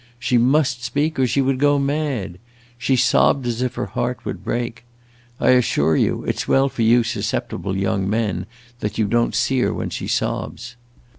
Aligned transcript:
She 0.17 0.39
must 0.39 0.83
speak, 0.83 1.19
or 1.19 1.27
she 1.27 1.43
would 1.43 1.59
go 1.59 1.77
mad. 1.77 2.39
She 2.79 2.95
sobbed 2.95 3.45
as 3.45 3.61
if 3.61 3.75
her 3.75 3.85
heart 3.85 4.25
would 4.25 4.43
break. 4.43 4.83
I 5.39 5.51
assure 5.51 5.95
you 5.95 6.23
it 6.23 6.39
's 6.39 6.47
well 6.47 6.69
for 6.69 6.81
you 6.81 7.03
susceptible 7.03 7.77
young 7.77 8.09
men 8.09 8.47
that 8.79 8.97
you 8.97 9.05
don't 9.05 9.35
see 9.35 9.59
her 9.59 9.71
when 9.71 9.91
she 9.91 10.07
sobs. 10.07 10.75